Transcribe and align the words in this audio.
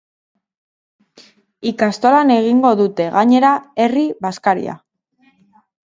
Ikastolan 1.73 2.33
egingo 2.37 2.73
dute, 2.81 3.07
gainera, 3.19 3.55
herri 3.85 4.07
bazkaria. 4.27 4.79